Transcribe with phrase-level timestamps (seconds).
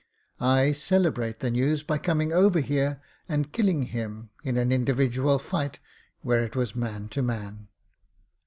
[0.39, 5.79] I celebrate the news by coming over here and killing him, in an individual fight
[6.21, 7.67] where it was man to man."